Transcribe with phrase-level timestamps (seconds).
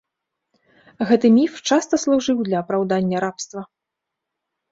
[1.09, 3.61] Гэты міф часта служыў для апраўдання рабства.